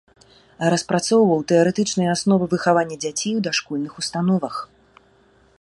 [0.73, 4.55] Распрацоўваў тэарэтычныя асновы выхавання дзяцей у дашкольных установах.